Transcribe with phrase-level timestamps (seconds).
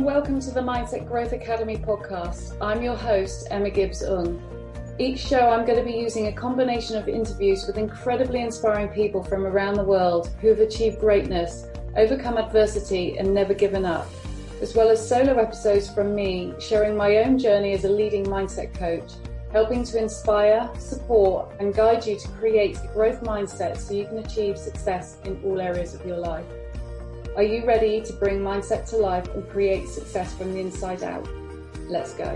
[0.00, 2.56] and welcome to the Mindset Growth Academy podcast.
[2.58, 4.42] I'm your host, Emma Gibbs-Ng.
[4.98, 9.22] Each show, I'm going to be using a combination of interviews with incredibly inspiring people
[9.22, 11.66] from around the world who have achieved greatness,
[11.98, 14.08] overcome adversity, and never given up,
[14.62, 18.72] as well as solo episodes from me sharing my own journey as a leading mindset
[18.72, 19.12] coach,
[19.52, 24.16] helping to inspire, support, and guide you to create a growth mindset so you can
[24.20, 26.46] achieve success in all areas of your life.
[27.36, 31.28] Are you ready to bring mindset to life and create success from the inside out?
[31.88, 32.26] Let's go.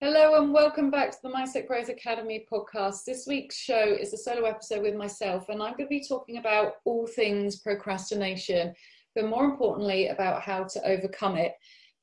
[0.00, 3.04] Hello and welcome back to the Mindset Growth Academy podcast.
[3.04, 6.38] This week's show is a solo episode with myself, and I'm going to be talking
[6.38, 8.72] about all things procrastination,
[9.14, 11.52] but more importantly, about how to overcome it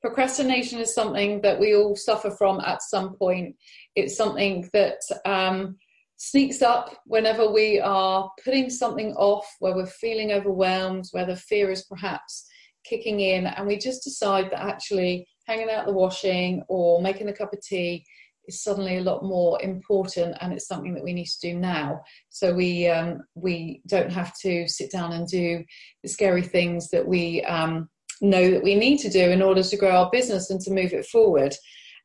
[0.02, 3.56] procrastination is something that we all suffer from at some point.
[3.96, 5.78] It's something that um,
[6.18, 11.72] sneaks up whenever we are putting something off, where we're feeling overwhelmed, where the fear
[11.72, 12.46] is perhaps
[12.86, 17.34] kicking in, and we just decide that actually hanging out the washing or making a
[17.34, 18.06] cup of tea
[18.48, 22.02] is suddenly a lot more important and it's something that we need to do now
[22.30, 25.64] so we um, we don't have to sit down and do
[26.04, 27.88] the scary things that we um,
[28.22, 30.94] know that we need to do in order to grow our business and to move
[30.94, 31.54] it forward.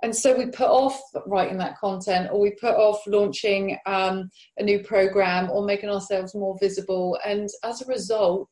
[0.03, 4.63] And so we put off writing that content, or we put off launching um, a
[4.63, 7.19] new program, or making ourselves more visible.
[7.25, 8.51] And as a result,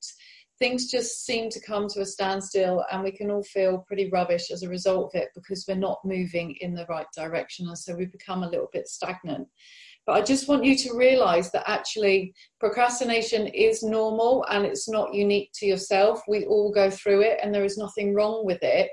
[0.59, 4.51] things just seem to come to a standstill, and we can all feel pretty rubbish
[4.51, 7.67] as a result of it because we're not moving in the right direction.
[7.67, 9.49] And so we become a little bit stagnant.
[10.07, 15.15] But I just want you to realize that actually procrastination is normal and it's not
[15.15, 16.23] unique to yourself.
[16.27, 18.91] We all go through it and there is nothing wrong with it.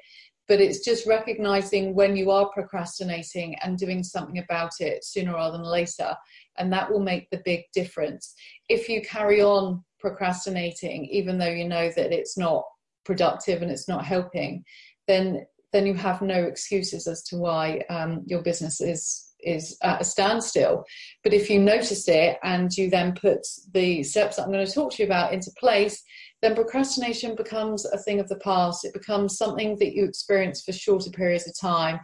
[0.48, 5.58] But it's just recognizing when you are procrastinating and doing something about it sooner rather
[5.58, 6.16] than later.
[6.58, 8.34] And that will make the big difference.
[8.68, 12.64] If you carry on procrastinating, even though you know that it's not
[13.06, 14.64] productive and it's not helping,
[15.08, 20.02] then then you have no excuses as to why um, your business is is at
[20.02, 20.84] a standstill.
[21.24, 23.40] But if you notice it and you then put
[23.74, 26.02] the steps that I'm going to talk to you about into place,
[26.42, 28.86] then procrastination becomes a thing of the past.
[28.86, 32.00] It becomes something that you experience for shorter periods of time.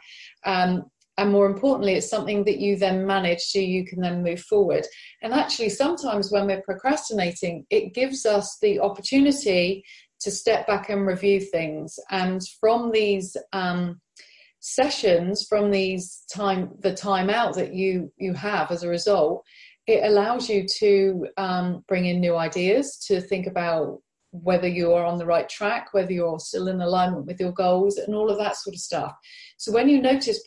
[0.46, 0.86] Um,
[1.18, 4.86] and more importantly, it's something that you then manage so you can then move forward.
[5.22, 9.86] And actually, sometimes when we're procrastinating, it gives us the opportunity
[10.20, 11.98] to step back and review things.
[12.10, 14.02] And from these um,
[14.66, 19.44] sessions from these time the time out that you you have as a result
[19.86, 24.00] it allows you to um, bring in new ideas to think about
[24.32, 27.98] whether you are on the right track whether you're still in alignment with your goals
[27.98, 29.14] and all of that sort of stuff.
[29.58, 30.44] So when you notice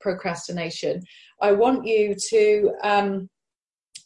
[0.00, 1.02] procrastination
[1.40, 3.30] i want you to um,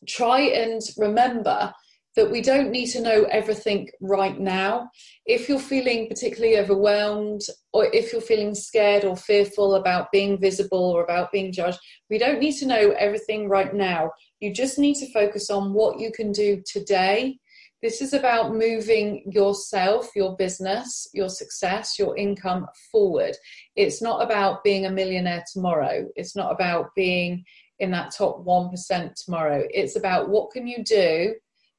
[0.06, 1.72] try and remember
[2.16, 4.91] that we don't need to know everything right now.
[5.26, 10.91] If you're feeling particularly overwhelmed, or if you're feeling scared or fearful about being visible
[10.91, 11.78] or about being judged,
[12.09, 14.10] we don't need to know everything right now.
[14.41, 17.38] You just need to focus on what you can do today.
[17.82, 23.37] This is about moving yourself, your business, your success, your income forward.
[23.76, 26.06] It's not about being a millionaire tomorrow.
[26.16, 27.44] It's not about being
[27.78, 29.65] in that top 1% tomorrow.
[29.70, 31.34] It's about what can you do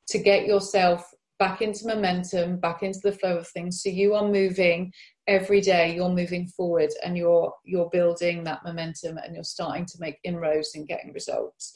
[0.10, 3.82] to get yourself back into momentum, back into the flow of things.
[3.82, 4.94] So you are moving
[5.28, 9.98] every day, you're moving forward and you're you're building that momentum and you're starting to
[10.00, 11.74] make inroads and getting results.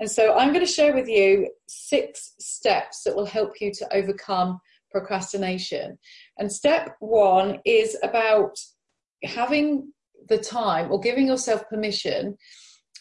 [0.00, 3.94] And so I'm going to share with you six steps that will help you to
[3.94, 4.60] overcome
[4.90, 5.98] procrastination.
[6.38, 8.58] And step one is about
[9.24, 9.92] having
[10.28, 12.36] the time or giving yourself permission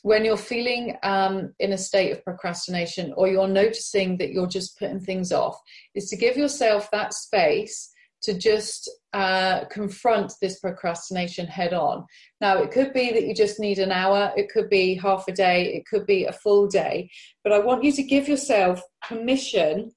[0.06, 4.78] when you're feeling um, in a state of procrastination or you're noticing that you're just
[4.78, 5.60] putting things off,
[5.96, 12.06] is to give yourself that space to just uh, confront this procrastination head on.
[12.40, 15.32] Now, it could be that you just need an hour, it could be half a
[15.32, 17.09] day, it could be a full day,
[17.44, 18.79] but I want you to give yourself
[19.09, 19.90] permission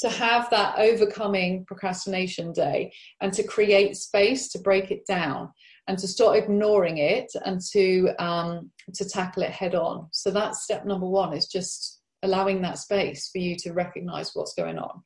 [0.00, 5.52] to have that overcoming procrastination day and to create space to break it down
[5.88, 10.08] and to stop ignoring it and to um, to tackle it head on.
[10.12, 14.54] So that's step number one is just allowing that space for you to recognize what's
[14.54, 15.02] going on.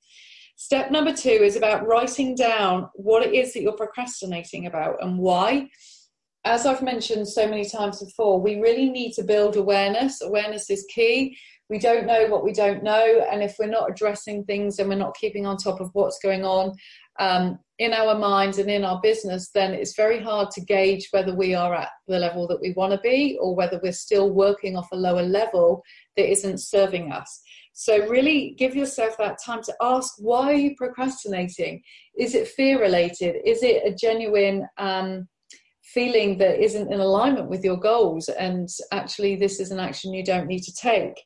[0.56, 5.18] Step number two is about writing down what it is that you're procrastinating about and
[5.18, 5.68] why.
[6.44, 10.22] As I've mentioned so many times before, we really need to build awareness.
[10.22, 11.36] Awareness is key.
[11.68, 14.94] We don't know what we don't know, and if we're not addressing things and we're
[14.94, 16.72] not keeping on top of what's going on,
[17.18, 21.34] um, in our minds and in our business, then it's very hard to gauge whether
[21.34, 24.76] we are at the level that we want to be or whether we're still working
[24.76, 25.82] off a lower level
[26.16, 27.42] that isn't serving us.
[27.74, 31.82] So, really give yourself that time to ask why are you procrastinating?
[32.18, 33.36] Is it fear related?
[33.44, 35.28] Is it a genuine um,
[35.82, 38.30] feeling that isn't in alignment with your goals?
[38.30, 41.22] And actually, this is an action you don't need to take.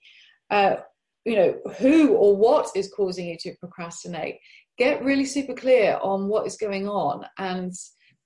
[0.51, 0.77] Uh,
[1.25, 4.41] you know, who or what is causing you to procrastinate?
[4.81, 7.73] Get really super clear on what is going on and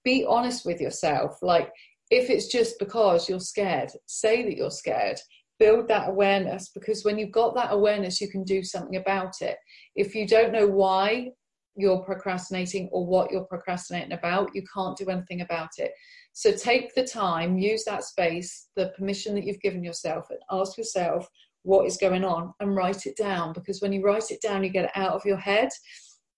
[0.04, 1.36] be honest with yourself.
[1.42, 1.70] Like,
[2.10, 5.18] if it's just because you're scared, say that you're scared
[5.58, 9.56] build that awareness because when you've got that awareness, you can do something about it.
[9.94, 11.30] If you don't know why
[11.76, 15.92] you're procrastinating or what you're procrastinating about, you can't do anything about it.
[16.32, 20.76] So take the time, use that space, the permission that you've given yourself, and ask
[20.76, 21.28] yourself
[21.62, 24.70] what is going on and write it down because when you write it down, you
[24.70, 25.68] get it out of your head.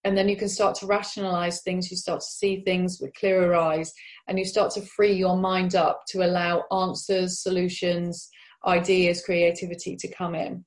[0.07, 3.57] And then you can start to rationalize things, you start to see things with clearer
[3.57, 3.93] eyes,
[4.29, 8.29] and you start to free your mind up to allow answers, solutions,
[8.65, 10.65] ideas, creativity to come in.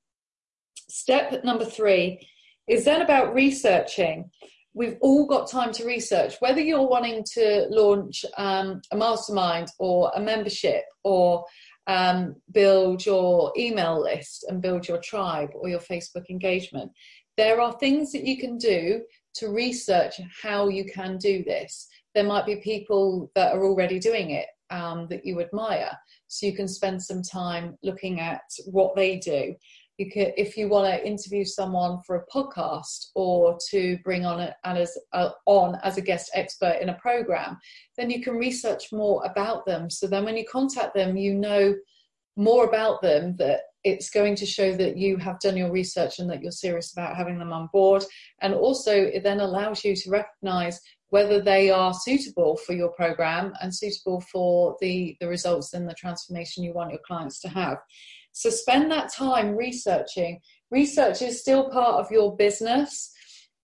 [0.90, 2.20] Step number three
[2.68, 4.30] is then about researching.
[4.74, 10.12] We've all got time to research, whether you're wanting to launch um, a mastermind or
[10.16, 11.46] a membership or
[11.88, 16.92] um, build your email list and build your tribe or your Facebook engagement.
[17.38, 19.00] There are things that you can do
[19.36, 21.88] to research how you can do this.
[22.16, 25.92] There might be people that are already doing it um, that you admire.
[26.28, 29.56] So you can spend some time looking at what they do.
[29.98, 34.40] You can, if you want to interview someone for a podcast or to bring on
[34.40, 37.58] a, as uh, on as a guest expert in a program,
[37.98, 39.90] then you can research more about them.
[39.90, 41.76] So then when you contact them, you know
[42.36, 46.30] more about them that it's going to show that you have done your research and
[46.30, 48.04] that you're serious about having them on board.
[48.42, 50.80] And also, it then allows you to recognize
[51.10, 55.94] whether they are suitable for your program and suitable for the, the results and the
[55.94, 57.78] transformation you want your clients to have.
[58.32, 60.40] So spend that time researching.
[60.72, 63.12] Research is still part of your business.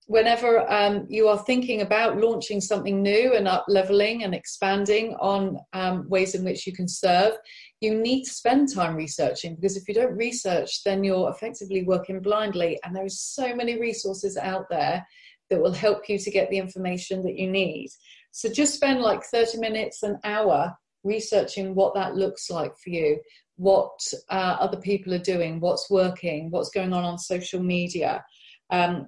[0.08, 5.58] Whenever um, you are thinking about launching something new and up leveling and expanding on
[5.74, 7.34] um, ways in which you can serve,
[7.82, 12.20] you need to spend time researching because if you don't research, then you're effectively working
[12.20, 12.80] blindly.
[12.84, 15.06] And there are so many resources out there
[15.50, 17.90] that will help you to get the information that you need.
[18.32, 23.20] So just spend like 30 minutes, an hour researching what that looks like for you,
[23.58, 23.98] what
[24.30, 28.24] uh, other people are doing, what's working, what's going on on social media.
[28.72, 29.08] Um,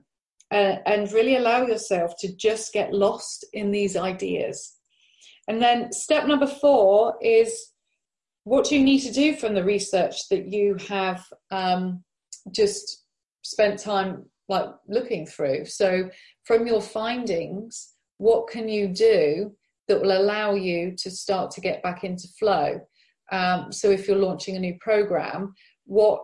[0.52, 4.76] uh, and really allow yourself to just get lost in these ideas.
[5.48, 7.72] And then step number four is
[8.44, 12.04] what do you need to do from the research that you have um,
[12.52, 13.04] just
[13.44, 15.66] spent time like looking through.
[15.66, 16.10] So,
[16.46, 19.54] from your findings, what can you do
[19.88, 22.80] that will allow you to start to get back into flow?
[23.32, 25.54] Um, so, if you're launching a new program,
[25.86, 26.24] what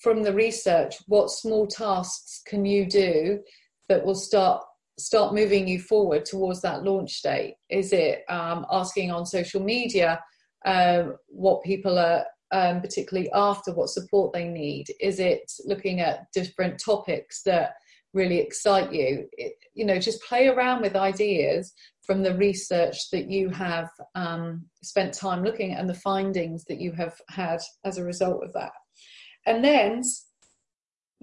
[0.00, 3.40] from the research, what small tasks can you do
[3.88, 4.62] that will start
[4.98, 7.54] start moving you forward towards that launch date?
[7.68, 10.18] Is it um, asking on social media
[10.64, 14.86] uh, what people are um, particularly after what support they need?
[15.00, 17.74] Is it looking at different topics that
[18.14, 19.28] really excite you?
[19.32, 21.72] It, you know, just play around with ideas
[22.06, 26.80] from the research that you have um, spent time looking at and the findings that
[26.80, 28.72] you have had as a result of that.
[29.46, 30.02] And then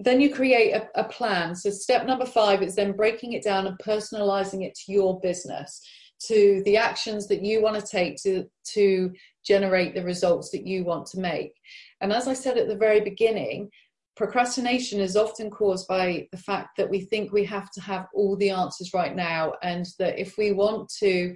[0.00, 1.54] then you create a, a, plan.
[1.54, 5.80] So step number five is then breaking it down and personalizing it to your business
[6.26, 9.12] to the actions that you want to take to to
[9.44, 11.52] generate the results that you want to make
[12.00, 13.68] and as i said at the very beginning
[14.16, 18.36] procrastination is often caused by the fact that we think we have to have all
[18.36, 21.34] the answers right now and that if we want to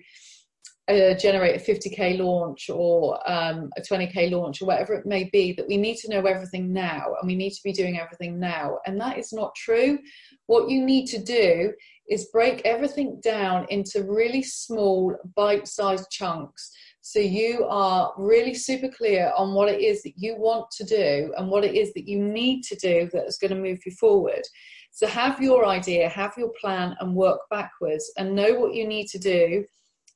[0.89, 5.53] uh, generate a 50k launch or um, a 20k launch or whatever it may be
[5.53, 8.79] that we need to know everything now and we need to be doing everything now.
[8.87, 9.99] And that is not true.
[10.47, 11.75] What you need to do
[12.09, 16.71] is break everything down into really small bite-sized chunks.
[17.03, 21.35] So you are really super clear on what it is that you want to do
[21.37, 23.93] and what it is that you need to do that is going to move you
[23.93, 24.43] forward.
[24.91, 29.07] So have your idea have your plan and work backwards and know what you need
[29.09, 29.65] to do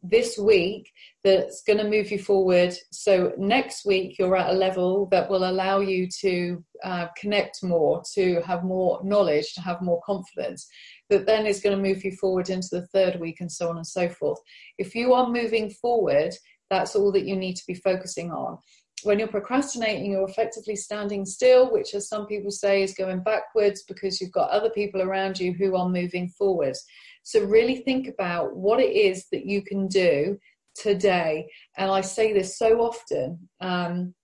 [0.03, 0.91] this week
[1.23, 2.75] that's going to move you forward.
[2.91, 8.03] So next week you're at a level that will allow you to uh, connect more,
[8.15, 10.67] to have more knowledge, to have more confidence.
[11.11, 13.77] That then is going to move you forward into the third week and so on
[13.77, 14.39] and so forth.
[14.79, 16.35] If you are moving forward,
[16.71, 18.59] that's all that you need to be focusing on.
[19.05, 23.83] When you're procrastinating, you're effectively standing still, which, as some people say, is going backwards
[23.83, 26.77] because you've got other people around you who are moving forward.
[27.23, 30.39] So, really think about what it is that you can do
[30.75, 31.47] today.
[31.77, 34.15] And I say this so often um,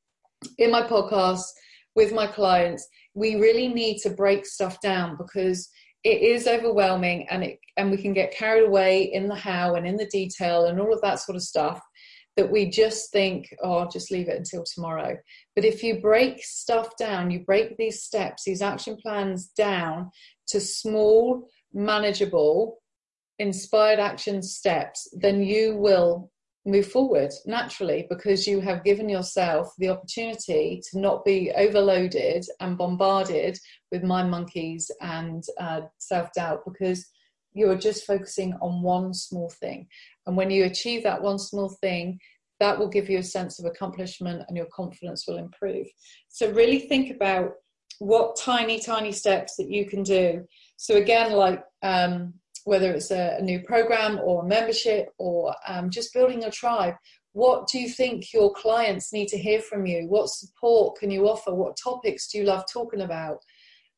[0.59, 1.49] in my podcasts
[1.95, 2.87] with my clients.
[3.15, 5.69] We really need to break stuff down because
[6.05, 9.87] it is overwhelming and it and we can get carried away in the how and
[9.87, 11.81] in the detail and all of that sort of stuff
[12.37, 15.17] that we just think, oh, I'll just leave it until tomorrow.
[15.57, 20.11] But if you break stuff down, you break these steps, these action plans down
[20.49, 22.79] to small, manageable,
[23.39, 26.31] inspired action steps, then you will
[26.67, 32.77] move forward naturally because you have given yourself the opportunity to not be overloaded and
[32.77, 33.59] bombarded
[33.91, 37.07] with mind monkeys and uh, self doubt because
[37.55, 39.87] you're just focusing on one small thing.
[40.27, 42.19] And when you achieve that one small thing,
[42.61, 45.87] that will give you a sense of accomplishment and your confidence will improve.
[46.29, 47.53] So, really think about
[48.01, 50.45] what tiny, tiny steps that you can do.
[50.77, 52.35] So, again, like um,
[52.69, 56.95] whether it's a, a, new program or a membership or um, just building a tribe,
[57.33, 60.07] what do you think your clients need to hear from you?
[60.07, 61.55] What support can you offer?
[61.55, 63.39] What topics do you love talking about?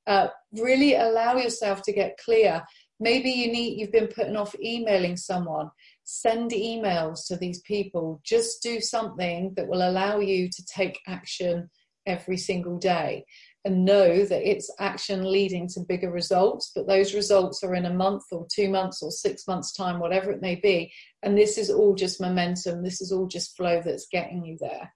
[0.07, 2.63] Uh, really allow yourself to get clear.
[3.01, 5.71] Maybe you need you've been putting off emailing someone
[6.05, 11.71] send emails to these people, just do something that will allow you to take action
[12.07, 13.25] every single day
[13.65, 16.73] and know that it's action leading to bigger results.
[16.75, 20.31] But those results are in a month or two months or six months' time, whatever
[20.31, 20.93] it may be.
[21.23, 24.93] And this is all just momentum, this is all just flow that's getting you there.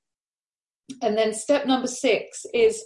[1.02, 2.84] And then step number six is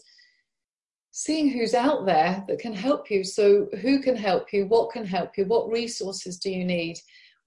[1.10, 3.24] seeing who's out there that can help you.
[3.24, 4.66] So, who can help you?
[4.66, 5.44] What can help you?
[5.46, 6.98] What resources do you need?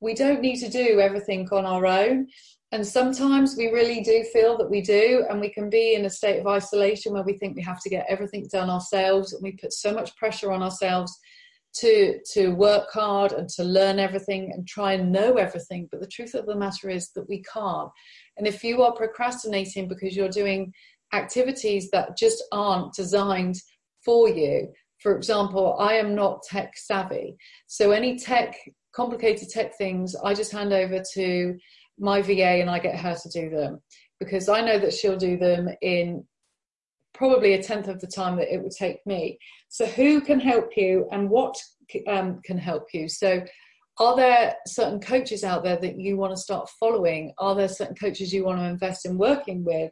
[0.02, 2.28] we don't need to do everything on our own.
[2.74, 6.10] And sometimes we really do feel that we do, and we can be in a
[6.10, 9.52] state of isolation where we think we have to get everything done ourselves, and we
[9.54, 11.18] put so much pressure on ourselves
[11.74, 15.88] to to work hard and to learn everything and try and know everything.
[15.92, 17.90] But the truth of the matter is that we can't.
[18.38, 20.74] And if you are procrastinating because you're doing
[21.14, 23.56] activities that just aren't designed
[24.04, 27.36] for you, for example, I am not tech savvy.
[27.68, 28.56] So any tech
[28.94, 31.58] complicated tech things, I just hand over to
[32.02, 33.80] my VA and I get her to do them
[34.20, 36.26] because I know that she'll do them in
[37.14, 39.38] probably a tenth of the time that it would take me.
[39.70, 41.56] So, who can help you and what
[42.08, 43.08] um, can help you?
[43.08, 43.44] So,
[44.00, 47.34] are there certain coaches out there that you want to start following?
[47.38, 49.92] Are there certain coaches you want to invest in working with?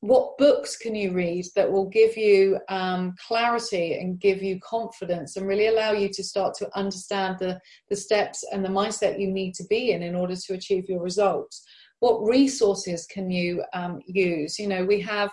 [0.00, 5.36] What books can you read that will give you um, clarity and give you confidence
[5.36, 9.30] and really allow you to start to understand the, the steps and the mindset you
[9.30, 11.62] need to be in in order to achieve your results?
[11.98, 14.58] What resources can you um, use?
[14.58, 15.30] You know we have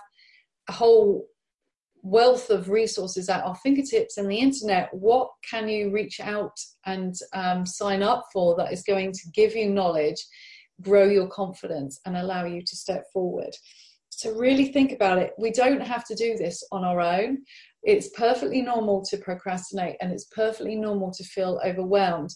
[0.68, 1.26] a whole
[2.04, 4.94] wealth of resources at our fingertips and the internet.
[4.94, 9.56] What can you reach out and um, sign up for that is going to give
[9.56, 10.22] you knowledge
[10.82, 13.56] grow your confidence and allow you to step forward
[14.20, 15.34] to really think about it.
[15.38, 17.40] We don't have to do this on our own.
[17.84, 22.34] It's perfectly normal to procrastinate and it's perfectly normal to feel overwhelmed.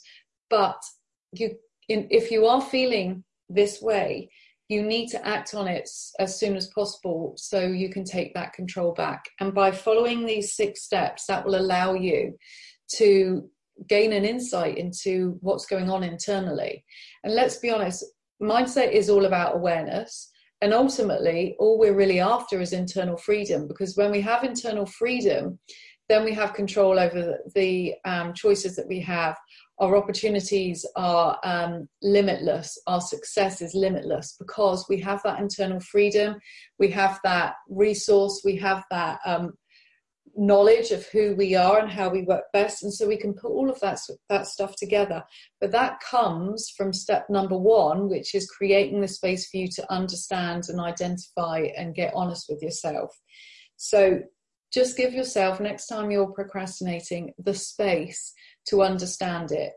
[0.50, 0.81] But
[1.31, 1.51] you,
[1.89, 4.29] in, if you are feeling this way,
[4.69, 8.53] you need to act on it as soon as possible so you can take that
[8.53, 9.25] control back.
[9.39, 12.38] And by following these six steps, that will allow you
[12.95, 13.50] to
[13.89, 16.85] gain an insight into what's going on internally.
[17.23, 18.05] And let's be honest,
[18.41, 20.30] mindset is all about awareness
[20.61, 25.59] and ultimately all we're really after is internal freedom because when we have internal freedom
[26.11, 29.37] then we have control over the um, choices that we have.
[29.79, 32.77] Our opportunities are um, limitless.
[32.85, 36.35] Our success is limitless because we have that internal freedom.
[36.79, 38.41] We have that resource.
[38.43, 39.53] We have that um,
[40.35, 43.51] knowledge of who we are and how we work best and so we can put
[43.51, 45.23] all of that that stuff together.
[45.59, 49.93] But that comes from step number 1 which is creating the space for you to
[49.93, 53.11] understand and identify and get honest with yourself.
[53.77, 54.21] So
[54.71, 58.33] just give yourself next time you're procrastinating the space
[58.67, 59.73] to understand it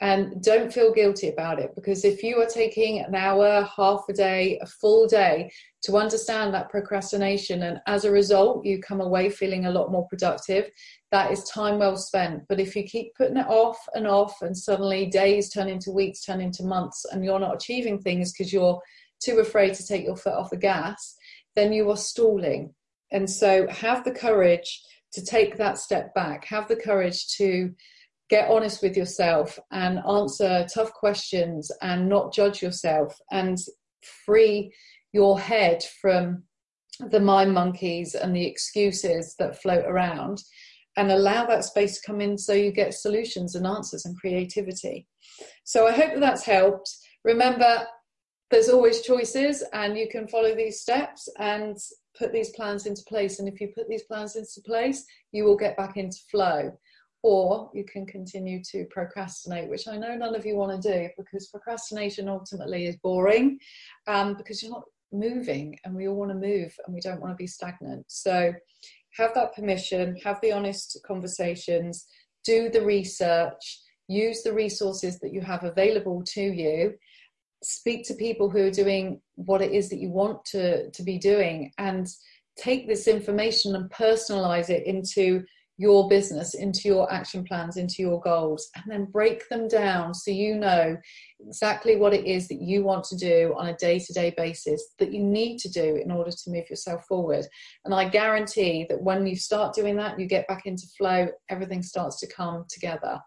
[0.00, 4.12] and don't feel guilty about it because if you are taking an hour, half a
[4.12, 5.50] day, a full day
[5.82, 10.06] to understand that procrastination, and as a result, you come away feeling a lot more
[10.08, 10.70] productive,
[11.10, 12.42] that is time well spent.
[12.48, 16.24] But if you keep putting it off and off, and suddenly days turn into weeks,
[16.24, 18.80] turn into months, and you're not achieving things because you're
[19.20, 21.16] too afraid to take your foot off the gas,
[21.56, 22.72] then you are stalling.
[23.10, 27.72] And so have the courage to take that step back, have the courage to
[28.28, 33.58] get honest with yourself and answer tough questions and not judge yourself and
[34.24, 34.72] free
[35.12, 36.42] your head from
[37.10, 40.42] the mind monkeys and the excuses that float around
[40.96, 45.06] and allow that space to come in so you get solutions and answers and creativity.
[45.64, 46.90] So I hope that that's helped.
[47.24, 47.86] Remember,
[48.50, 51.76] there's always choices, and you can follow these steps and
[52.18, 53.38] put these plans into place.
[53.38, 56.72] And if you put these plans into place, you will get back into flow.
[57.22, 61.08] Or you can continue to procrastinate, which I know none of you want to do
[61.16, 63.58] because procrastination ultimately is boring
[64.06, 67.32] um, because you're not moving and we all want to move and we don't want
[67.32, 68.04] to be stagnant.
[68.08, 68.52] So
[69.16, 72.06] have that permission, have the honest conversations,
[72.44, 76.94] do the research, use the resources that you have available to you,
[77.62, 81.18] speak to people who are doing what it is that you want to, to be
[81.18, 82.06] doing, and
[82.56, 85.44] take this information and personalize it into
[85.78, 90.30] your business into your action plans, into your goals, and then break them down so
[90.30, 90.96] you know
[91.46, 94.94] exactly what it is that you want to do on a day to day basis
[94.98, 97.46] that you need to do in order to move yourself forward.
[97.84, 101.84] And I guarantee that when you start doing that, you get back into flow, everything
[101.84, 103.20] starts to come together.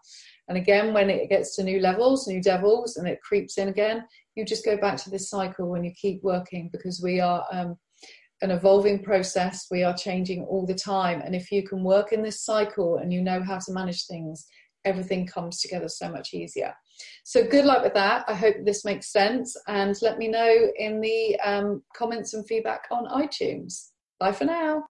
[0.48, 4.04] And again, when it gets to new levels, new devils, and it creeps in again,
[4.34, 7.78] you just go back to this cycle when you keep working because we are um,
[8.42, 9.68] an evolving process.
[9.70, 11.22] We are changing all the time.
[11.22, 14.44] And if you can work in this cycle and you know how to manage things,
[14.84, 16.74] everything comes together so much easier.
[17.24, 18.24] So good luck with that.
[18.26, 19.56] I hope this makes sense.
[19.68, 23.90] And let me know in the um, comments and feedback on iTunes.
[24.18, 24.84] Bye for now.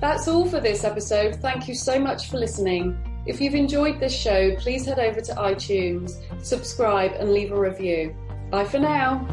[0.00, 1.36] That's all for this episode.
[1.36, 3.11] Thank you so much for listening.
[3.24, 8.16] If you've enjoyed this show, please head over to iTunes, subscribe, and leave a review.
[8.50, 9.26] Bye for now.